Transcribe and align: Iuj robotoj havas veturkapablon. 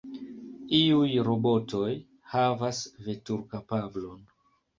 Iuj 0.77 1.11
robotoj 1.27 1.91
havas 2.33 2.81
veturkapablon. 3.11 4.27